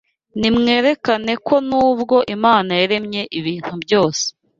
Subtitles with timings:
[0.39, 4.25] Nimwerekane ko nubwo Imana yaremye ibintu byose